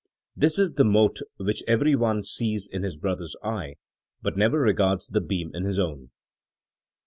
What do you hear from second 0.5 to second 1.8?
is the mote which